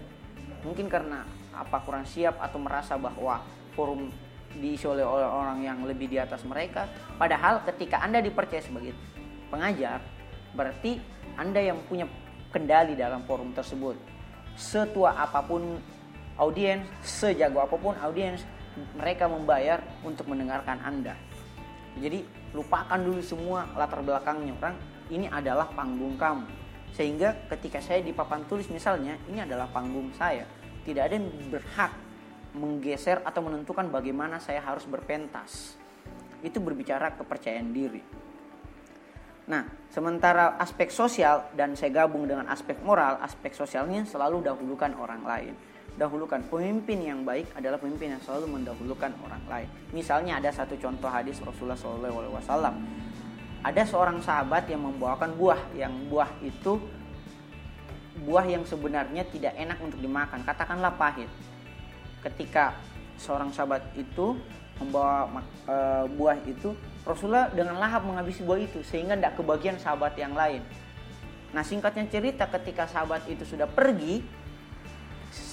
Mungkin 0.62 0.86
karena 0.86 1.26
apa 1.52 1.82
kurang 1.82 2.06
siap 2.06 2.38
atau 2.38 2.62
merasa 2.62 2.94
bahwa 2.94 3.42
forum 3.74 4.08
diisi 4.52 4.84
oleh 4.84 5.02
orang 5.04 5.64
yang 5.64 5.82
lebih 5.82 6.06
di 6.06 6.22
atas 6.22 6.46
mereka. 6.46 6.86
Padahal 7.18 7.66
ketika 7.66 7.98
anda 7.98 8.22
dipercaya 8.22 8.62
sebagai 8.62 8.94
pengajar 9.50 9.98
berarti 10.52 11.00
anda 11.34 11.58
yang 11.58 11.80
punya 11.88 12.06
kendali 12.52 12.94
dalam 12.94 13.24
forum 13.24 13.50
tersebut. 13.56 13.96
Setua 14.54 15.16
apa 15.16 15.40
pun 15.40 15.80
audiens 16.36 16.84
sejago 17.00 17.64
apa 17.64 17.76
pun 17.80 17.96
audiens 17.98 18.44
mereka 18.96 19.28
membayar 19.28 19.80
untuk 20.04 20.28
mendengarkan 20.28 20.80
Anda. 20.80 21.16
Jadi 22.00 22.24
lupakan 22.52 23.00
dulu 23.00 23.20
semua 23.24 23.68
latar 23.76 24.04
belakangnya 24.04 24.52
orang. 24.60 24.76
Ini 25.12 25.28
adalah 25.28 25.68
panggung 25.72 26.16
kamu. 26.16 26.46
Sehingga 26.92 27.48
ketika 27.52 27.80
saya 27.80 28.04
di 28.04 28.12
papan 28.12 28.44
tulis 28.48 28.68
misalnya, 28.68 29.16
ini 29.28 29.40
adalah 29.40 29.68
panggung 29.68 30.12
saya. 30.16 30.44
Tidak 30.84 31.02
ada 31.02 31.14
yang 31.16 31.28
berhak 31.48 31.92
menggeser 32.52 33.24
atau 33.24 33.40
menentukan 33.44 33.88
bagaimana 33.88 34.36
saya 34.40 34.60
harus 34.60 34.84
berpentas. 34.84 35.76
Itu 36.44 36.60
berbicara 36.60 37.16
kepercayaan 37.16 37.70
diri. 37.72 38.02
Nah, 39.48 39.66
sementara 39.90 40.56
aspek 40.60 40.92
sosial 40.92 41.50
dan 41.56 41.74
saya 41.74 42.04
gabung 42.04 42.28
dengan 42.28 42.46
aspek 42.48 42.78
moral, 42.84 43.18
aspek 43.24 43.52
sosialnya 43.52 44.06
selalu 44.06 44.44
dahulukan 44.44 44.94
orang 44.96 45.22
lain 45.24 45.54
dahulukan 46.00 46.40
pemimpin 46.48 46.98
yang 47.04 47.20
baik 47.22 47.52
adalah 47.52 47.76
pemimpin 47.76 48.16
yang 48.16 48.22
selalu 48.24 48.48
mendahulukan 48.60 49.12
orang 49.20 49.42
lain. 49.44 49.68
Misalnya 49.92 50.40
ada 50.40 50.48
satu 50.48 50.76
contoh 50.80 51.08
hadis 51.08 51.36
Rasulullah 51.44 51.76
SAW. 51.76 52.74
Ada 53.62 53.82
seorang 53.86 54.18
sahabat 54.24 54.66
yang 54.66 54.82
membawakan 54.82 55.36
buah, 55.38 55.60
yang 55.76 55.92
buah 56.10 56.28
itu 56.42 56.82
buah 58.22 58.46
yang 58.46 58.62
sebenarnya 58.66 59.24
tidak 59.30 59.54
enak 59.56 59.78
untuk 59.80 59.98
dimakan, 59.98 60.42
katakanlah 60.44 60.94
pahit. 60.94 61.30
Ketika 62.22 62.76
seorang 63.18 63.50
sahabat 63.50 63.82
itu 63.98 64.38
membawa 64.78 65.42
e, 65.66 65.76
buah 66.14 66.38
itu, 66.46 66.74
Rasulullah 67.02 67.50
dengan 67.50 67.78
lahap 67.78 68.06
menghabisi 68.06 68.46
buah 68.46 68.62
itu 68.62 68.82
sehingga 68.86 69.18
tidak 69.18 69.34
kebagian 69.38 69.76
sahabat 69.78 70.14
yang 70.18 70.34
lain. 70.34 70.62
Nah 71.52 71.62
singkatnya 71.66 72.08
cerita 72.08 72.46
ketika 72.48 72.86
sahabat 72.88 73.26
itu 73.26 73.42
sudah 73.44 73.66
pergi, 73.66 74.22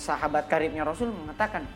sahabat 0.09 0.49
karibnya 0.49 0.81
Rasul 0.81 1.13
mengatakan 1.13 1.69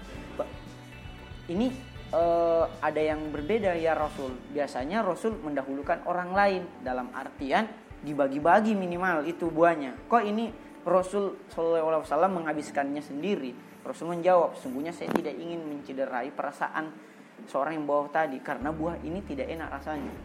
ini 1.53 1.69
uh, 2.09 2.65
ada 2.81 2.97
yang 2.97 3.29
berbeda 3.29 3.77
ya 3.77 3.93
Rasul. 3.93 4.33
Biasanya 4.49 5.05
Rasul 5.05 5.37
mendahulukan 5.37 6.01
orang 6.09 6.33
lain 6.33 6.63
dalam 6.81 7.13
artian 7.13 7.69
dibagi-bagi 8.01 8.73
minimal 8.73 9.27
itu 9.29 9.53
buahnya. 9.53 10.09
Kok 10.09 10.23
ini 10.25 10.49
Rasul 10.83 11.45
Wasallam 11.53 12.43
menghabiskannya 12.43 13.03
sendiri? 13.05 13.53
Rasul 13.83 14.15
menjawab, 14.15 14.55
sungguhnya 14.55 14.95
saya 14.95 15.11
tidak 15.11 15.35
ingin 15.35 15.59
mencederai 15.59 16.31
perasaan 16.31 16.91
seorang 17.43 17.75
yang 17.75 17.85
bawa 17.85 18.07
tadi 18.07 18.39
karena 18.39 18.71
buah 18.71 19.03
ini 19.03 19.19
tidak 19.27 19.51
enak 19.51 19.67
rasanya. 19.67 20.15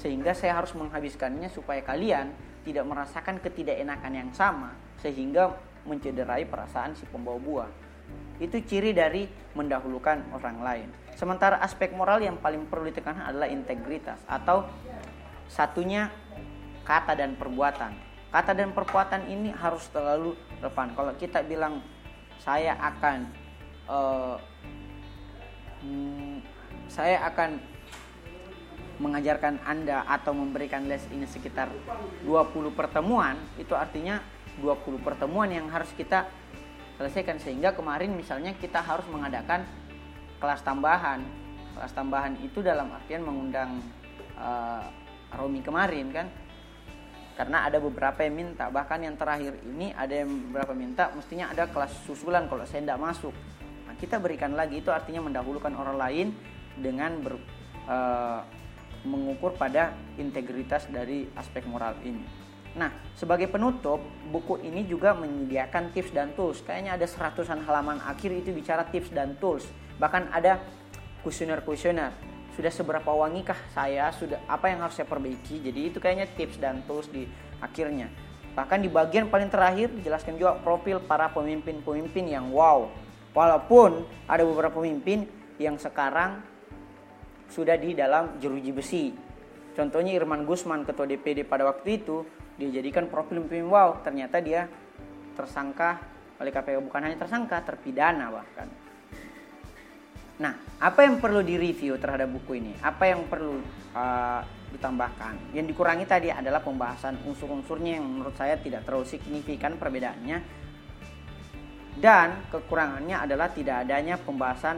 Sehingga 0.00 0.32
saya 0.32 0.56
harus 0.56 0.72
menghabiskannya 0.72 1.52
supaya 1.52 1.84
kalian 1.84 2.32
tidak 2.64 2.82
merasakan 2.88 3.38
ketidakenakan 3.44 4.12
yang 4.12 4.30
sama 4.32 4.74
sehingga 4.98 5.54
mencederai 5.86 6.44
perasaan 6.44 6.98
si 6.98 7.06
pembawa 7.06 7.38
buah. 7.38 7.70
Itu 8.36 8.60
ciri 8.60 8.92
dari 8.92 9.24
mendahulukan 9.56 10.34
orang 10.36 10.58
lain. 10.60 10.88
Sementara 11.16 11.56
aspek 11.64 11.96
moral 11.96 12.20
yang 12.20 12.36
paling 12.36 12.68
perlu 12.68 12.92
ditekankan 12.92 13.32
adalah 13.32 13.48
integritas 13.48 14.20
atau 14.28 14.68
satunya 15.48 16.12
kata 16.84 17.16
dan 17.16 17.34
perbuatan. 17.40 17.96
Kata 18.28 18.52
dan 18.52 18.76
perbuatan 18.76 19.24
ini 19.32 19.48
harus 19.56 19.88
selalu 19.88 20.36
depan. 20.60 20.92
Kalau 20.92 21.16
kita 21.16 21.40
bilang 21.40 21.80
saya 22.36 22.76
akan 22.76 23.18
uh, 23.88 24.36
hmm, 25.80 26.44
saya 26.92 27.24
akan 27.26 27.56
mengajarkan 28.96 29.60
Anda 29.64 30.04
atau 30.08 30.32
memberikan 30.32 30.88
les 30.88 31.04
ini 31.12 31.28
sekitar 31.28 31.68
20 32.24 32.72
pertemuan, 32.72 33.36
itu 33.60 33.76
artinya 33.76 34.20
20 34.60 35.04
pertemuan 35.04 35.48
yang 35.52 35.68
harus 35.68 35.90
kita 35.92 36.28
selesaikan. 36.96 37.36
Sehingga 37.40 37.76
kemarin 37.76 38.12
misalnya 38.16 38.56
kita 38.56 38.80
harus 38.80 39.04
mengadakan 39.08 39.64
kelas 40.40 40.64
tambahan. 40.64 41.20
Kelas 41.76 41.92
tambahan 41.92 42.40
itu 42.40 42.64
dalam 42.64 42.88
artian 42.88 43.20
mengundang 43.20 43.84
uh, 44.40 44.84
Romi 45.36 45.60
kemarin 45.60 46.08
kan? 46.08 46.26
Karena 47.36 47.68
ada 47.68 47.76
beberapa 47.76 48.24
yang 48.24 48.34
minta. 48.40 48.72
Bahkan 48.72 48.98
yang 49.04 49.16
terakhir 49.20 49.60
ini 49.60 49.92
ada 49.92 50.24
yang 50.24 50.32
beberapa 50.48 50.72
minta 50.72 51.12
mestinya 51.12 51.52
ada 51.52 51.68
kelas 51.68 51.92
susulan 52.08 52.48
kalau 52.48 52.64
saya 52.64 52.80
tidak 52.80 52.96
masuk. 52.96 53.34
Nah, 53.84 53.92
kita 54.00 54.16
berikan 54.16 54.56
lagi. 54.56 54.80
Itu 54.80 54.88
artinya 54.88 55.20
mendahulukan 55.28 55.76
orang 55.76 56.00
lain 56.00 56.26
dengan 56.80 57.20
ber, 57.20 57.36
uh, 57.92 58.40
mengukur 59.04 59.52
pada 59.60 59.92
integritas 60.16 60.88
dari 60.88 61.28
aspek 61.36 61.68
moral 61.68 62.00
ini 62.00 62.45
Nah, 62.76 62.92
sebagai 63.16 63.48
penutup, 63.48 64.04
buku 64.28 64.60
ini 64.60 64.84
juga 64.84 65.16
menyediakan 65.16 65.96
tips 65.96 66.12
dan 66.12 66.36
tools. 66.36 66.60
Kayaknya 66.60 67.00
ada 67.00 67.06
seratusan 67.08 67.64
halaman 67.64 68.04
akhir 68.04 68.36
itu 68.36 68.52
bicara 68.52 68.84
tips 68.84 69.16
dan 69.16 69.40
tools. 69.40 69.64
Bahkan 69.96 70.28
ada 70.28 70.60
kuesioner-kuesioner. 71.24 72.12
Sudah 72.52 72.72
seberapa 72.72 73.08
wangikah 73.08 73.56
saya? 73.72 74.12
Sudah 74.12 74.44
apa 74.44 74.68
yang 74.68 74.84
harus 74.84 74.92
saya 74.92 75.08
perbaiki? 75.08 75.64
Jadi 75.64 75.80
itu 75.88 75.98
kayaknya 76.00 76.28
tips 76.36 76.60
dan 76.60 76.84
tools 76.84 77.08
di 77.08 77.24
akhirnya. 77.64 78.12
Bahkan 78.52 78.84
di 78.84 78.88
bagian 78.92 79.32
paling 79.32 79.48
terakhir 79.48 79.92
dijelaskan 79.96 80.36
juga 80.36 80.60
profil 80.60 81.00
para 81.00 81.32
pemimpin-pemimpin 81.32 82.24
yang 82.28 82.52
wow. 82.52 82.88
Walaupun 83.32 84.04
ada 84.28 84.44
beberapa 84.44 84.80
pemimpin 84.80 85.28
yang 85.56 85.80
sekarang 85.80 86.40
sudah 87.48 87.76
di 87.80 87.96
dalam 87.96 88.36
jeruji 88.40 88.72
besi. 88.72 89.04
Contohnya 89.76 90.16
Irman 90.16 90.48
Gusman, 90.48 90.88
ketua 90.88 91.04
DPD 91.04 91.44
pada 91.44 91.68
waktu 91.68 92.00
itu, 92.00 92.24
dia 92.56 92.68
jadikan 92.72 93.04
profil 93.12 93.44
pemimpin 93.44 93.68
wow 93.68 94.00
ternyata 94.00 94.40
dia 94.40 94.68
tersangka. 95.36 96.00
Oleh 96.36 96.52
KPK 96.52 96.84
bukan 96.84 97.00
hanya 97.00 97.16
tersangka 97.16 97.60
terpidana 97.64 98.32
bahkan. 98.32 98.68
Nah 100.36 100.56
apa 100.80 101.04
yang 101.04 101.20
perlu 101.20 101.40
direview 101.40 101.96
terhadap 102.00 102.28
buku 102.32 102.60
ini? 102.60 102.72
Apa 102.80 103.12
yang 103.12 103.28
perlu 103.28 103.60
uh, 103.96 104.40
ditambahkan? 104.72 105.56
Yang 105.56 105.72
dikurangi 105.72 106.04
tadi 106.08 106.28
adalah 106.32 106.60
pembahasan 106.60 107.20
unsur-unsurnya 107.24 108.00
yang 108.00 108.04
menurut 108.04 108.36
saya 108.36 108.60
tidak 108.60 108.84
terlalu 108.84 109.08
signifikan 109.08 109.76
perbedaannya. 109.76 110.64
Dan 111.96 112.52
kekurangannya 112.52 113.16
adalah 113.24 113.48
tidak 113.48 113.88
adanya 113.88 114.20
pembahasan 114.20 114.76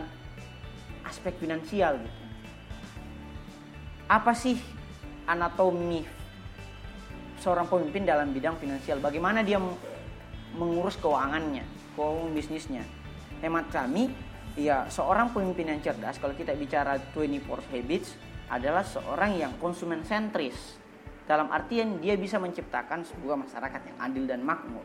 aspek 1.02 1.34
finansial 1.42 1.98
gitu. 1.98 2.22
Apa 4.06 4.30
sih 4.38 4.54
anatomi 5.26 6.17
seorang 7.48 7.64
pemimpin 7.64 8.04
dalam 8.04 8.28
bidang 8.28 8.60
finansial. 8.60 9.00
Bagaimana 9.00 9.40
dia 9.40 9.56
mengurus 10.52 11.00
keuangannya, 11.00 11.64
keuangan 11.96 12.28
bisnisnya. 12.36 12.84
Hemat 13.40 13.72
kami, 13.72 14.12
ya 14.52 14.84
seorang 14.92 15.32
pemimpin 15.32 15.72
yang 15.72 15.80
cerdas 15.80 16.20
kalau 16.20 16.36
kita 16.36 16.52
bicara 16.52 17.00
24 17.16 17.72
habits 17.72 18.20
adalah 18.52 18.84
seorang 18.84 19.40
yang 19.40 19.56
konsumen 19.56 20.04
sentris. 20.04 20.76
dalam 21.28 21.52
artian 21.52 22.00
dia 22.00 22.16
bisa 22.16 22.40
menciptakan 22.40 23.04
sebuah 23.04 23.36
masyarakat 23.36 23.80
yang 23.84 23.98
adil 24.00 24.24
dan 24.24 24.40
makmur. 24.40 24.80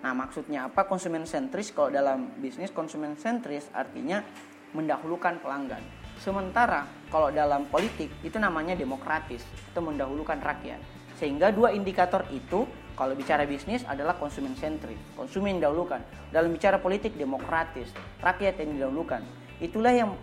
Nah, 0.00 0.16
maksudnya 0.16 0.72
apa 0.72 0.88
konsumen 0.88 1.28
sentris? 1.28 1.68
Kalau 1.68 1.92
dalam 1.92 2.32
bisnis 2.40 2.72
konsumen 2.72 3.12
sentris 3.20 3.68
artinya 3.76 4.24
mendahulukan 4.72 5.36
pelanggan. 5.44 5.84
Sementara 6.16 6.88
kalau 7.12 7.28
dalam 7.28 7.68
politik 7.68 8.08
itu 8.24 8.40
namanya 8.40 8.72
demokratis 8.72 9.44
atau 9.68 9.84
mendahulukan 9.84 10.40
rakyat. 10.40 10.80
Sehingga 11.18 11.50
dua 11.50 11.74
indikator 11.74 12.22
itu 12.30 12.64
kalau 12.94 13.14
bicara 13.14 13.46
bisnis 13.46 13.86
adalah 13.86 14.18
konsumen 14.18 14.54
sentris, 14.58 14.98
konsumen 15.14 15.58
didahulukan. 15.58 16.02
Dalam 16.34 16.50
bicara 16.50 16.78
politik 16.82 17.14
demokratis, 17.14 17.90
rakyat 18.22 18.58
yang 18.58 18.74
didahulukan. 18.74 19.22
Itulah 19.58 19.94
yang 19.94 20.14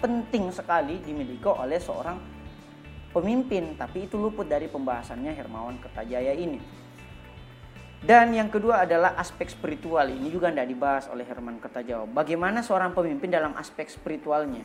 penting 0.00 0.48
sekali 0.52 1.00
dimiliki 1.04 1.44
oleh 1.44 1.76
seorang 1.76 2.16
pemimpin, 3.12 3.76
tapi 3.76 4.08
itu 4.08 4.16
luput 4.16 4.48
dari 4.48 4.68
pembahasannya 4.68 5.32
Hermawan 5.32 5.76
Kertajaya 5.80 6.32
ini. 6.36 6.60
Dan 8.00 8.32
yang 8.32 8.48
kedua 8.48 8.88
adalah 8.88 9.12
aspek 9.20 9.52
spiritual. 9.52 10.08
Ini 10.08 10.32
juga 10.32 10.48
tidak 10.48 10.72
dibahas 10.72 11.04
oleh 11.12 11.24
Herman 11.28 11.60
Kertajaya. 11.60 12.08
Bagaimana 12.08 12.64
seorang 12.64 12.96
pemimpin 12.96 13.28
dalam 13.28 13.52
aspek 13.60 13.92
spiritualnya? 13.92 14.64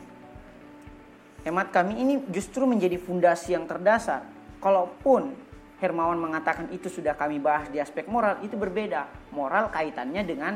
Hemat 1.43 1.75
kami 1.75 1.99
ini 1.99 2.15
justru 2.31 2.63
menjadi 2.63 2.95
fundasi 2.95 3.53
yang 3.53 3.67
terdasar. 3.67 4.23
Kalaupun 4.63 5.44
Hermawan 5.75 6.15
mengatakan 6.15 6.71
itu 6.71 6.88
sudah 6.88 7.19
kami 7.19 7.39
bahas 7.43 7.67
di 7.67 7.83
aspek 7.83 8.07
moral, 8.07 8.39
itu 8.39 8.55
berbeda. 8.55 9.11
Moral 9.35 9.67
kaitannya 9.67 10.23
dengan 10.23 10.53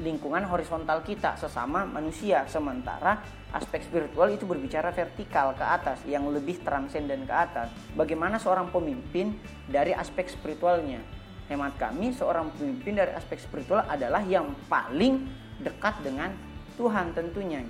lingkungan 0.00 0.48
horizontal 0.48 1.04
kita 1.04 1.36
sesama 1.36 1.84
manusia. 1.84 2.48
Sementara 2.48 3.20
aspek 3.52 3.84
spiritual 3.84 4.32
itu 4.32 4.48
berbicara 4.48 4.88
vertikal 4.90 5.52
ke 5.52 5.60
atas 5.60 6.00
yang 6.08 6.24
lebih 6.32 6.64
transenden 6.64 7.28
ke 7.28 7.34
atas. 7.34 7.68
Bagaimana 7.92 8.40
seorang 8.40 8.72
pemimpin 8.72 9.36
dari 9.68 9.92
aspek 9.92 10.32
spiritualnya? 10.32 11.04
Hemat 11.52 11.76
kami 11.76 12.16
seorang 12.16 12.48
pemimpin 12.56 12.96
dari 12.96 13.12
aspek 13.12 13.36
spiritual 13.36 13.84
adalah 13.84 14.24
yang 14.24 14.56
paling 14.72 15.28
dekat 15.60 16.00
dengan 16.00 16.32
Tuhan 16.80 17.12
tentunya. 17.12 17.60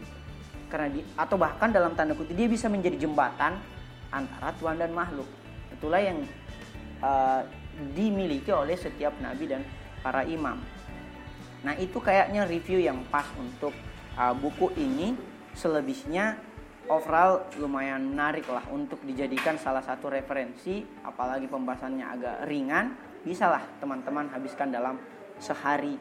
Karena 0.70 0.88
di, 0.88 1.02
atau 1.18 1.36
bahkan 1.36 1.68
dalam 1.68 1.92
tanda 1.98 2.14
kutip 2.14 2.32
dia 2.32 2.46
bisa 2.46 2.70
menjadi 2.70 2.96
jembatan 3.04 3.58
antara 4.12 4.52
Tuhan 4.60 4.76
dan 4.78 4.92
makhluk. 4.92 5.26
Itulah 5.72 6.00
yang 6.04 6.22
uh, 7.00 7.42
dimiliki 7.96 8.52
oleh 8.52 8.76
setiap 8.76 9.16
nabi 9.18 9.48
dan 9.48 9.64
para 10.04 10.22
imam. 10.28 10.60
Nah, 11.62 11.74
itu 11.78 11.98
kayaknya 11.98 12.44
review 12.44 12.82
yang 12.82 13.00
pas 13.08 13.26
untuk 13.40 13.72
uh, 14.14 14.34
buku 14.36 14.70
ini. 14.76 15.34
Selebihnya 15.52 16.40
overall 16.88 17.44
lumayan 17.60 18.08
menarik 18.08 18.48
lah 18.48 18.64
untuk 18.72 19.04
dijadikan 19.04 19.60
salah 19.60 19.84
satu 19.84 20.08
referensi 20.08 20.80
apalagi 21.04 21.44
pembahasannya 21.44 22.06
agak 22.08 22.36
ringan. 22.48 22.96
Bisalah 23.22 23.62
teman-teman 23.78 24.32
habiskan 24.32 24.72
dalam 24.72 24.96
sehari 25.36 25.94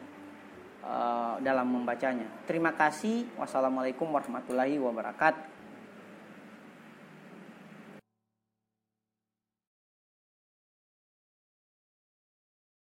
uh, 0.82 1.36
dalam 1.38 1.68
membacanya. 1.68 2.26
Terima 2.48 2.72
kasih. 2.74 3.28
Wassalamualaikum 3.36 4.08
warahmatullahi 4.08 4.80
wabarakatuh 4.80 5.51